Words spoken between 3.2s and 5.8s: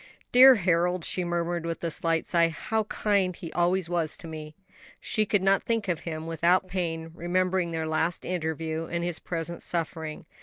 he always was to me." She could not